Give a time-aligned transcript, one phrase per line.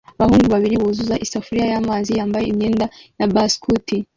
[0.19, 2.85] Abahungu babiri buzuza isafuriya y'amazi bambaye imyenda
[3.17, 3.95] y'abaskuti